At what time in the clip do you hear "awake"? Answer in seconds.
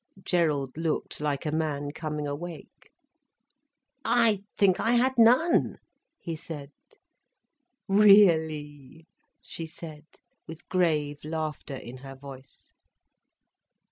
2.25-2.89